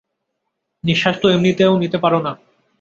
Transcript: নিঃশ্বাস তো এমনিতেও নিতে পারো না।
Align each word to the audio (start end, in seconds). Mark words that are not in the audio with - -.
নিঃশ্বাস 0.83 1.15
তো 1.21 1.27
এমনিতেও 1.29 1.73
নিতে 1.77 1.97
পারো 1.97 2.19
না। 2.19 2.31